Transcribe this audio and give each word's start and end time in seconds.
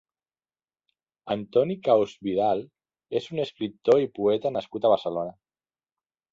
Antoni 1.35 1.75
Caus 1.89 2.15
Vidal 2.29 2.65
és 3.21 3.29
un 3.35 3.45
escriptor 3.45 4.03
i 4.09 4.13
poeta 4.19 4.55
nascut 4.59 4.89
a 4.89 4.95
Barcelona. 4.97 5.41